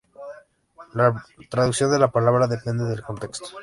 [0.95, 1.21] La
[1.51, 3.45] traducción de la palabra depende del contexto.